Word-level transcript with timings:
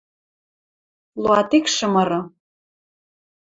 Луатикшӹ 1.21 1.85
мыры 1.93 2.21